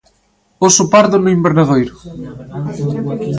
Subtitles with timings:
[0.67, 1.95] Oso pardo no Invernadoiro.